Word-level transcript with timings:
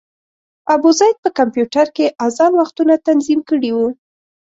ابوزید 0.75 1.15
په 1.23 1.29
کمپیوټر 1.39 1.87
کې 1.95 2.05
اذان 2.25 2.51
وختونه 2.61 2.93
تنظیم 3.07 3.39
کړي 3.49 3.71
وو. 3.75 3.87